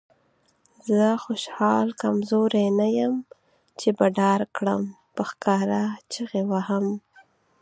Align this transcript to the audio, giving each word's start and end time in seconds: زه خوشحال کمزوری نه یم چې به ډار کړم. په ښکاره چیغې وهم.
زه 0.95 1.07
خوشحال 1.23 1.87
کمزوری 2.01 2.65
نه 2.79 2.87
یم 2.97 3.13
چې 3.79 3.89
به 3.97 4.05
ډار 4.17 4.41
کړم. 4.55 4.81
په 5.15 5.23
ښکاره 5.29 5.81
چیغې 6.11 6.43
وهم. 6.51 6.85